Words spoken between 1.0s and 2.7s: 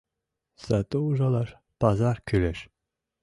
ужалаш пазар кӱлеш.